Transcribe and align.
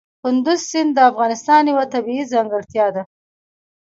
کندز 0.23 0.59
سیند 0.69 0.91
د 0.95 0.99
افغانستان 1.11 1.61
یوه 1.71 1.85
طبیعي 1.93 2.23
ځانګړتیا 2.33 2.87
ده. 2.95 3.03